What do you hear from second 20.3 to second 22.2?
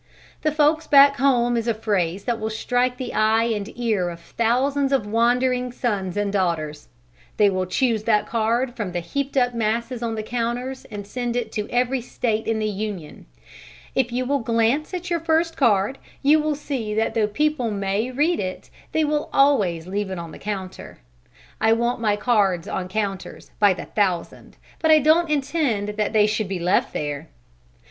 the counter. I want my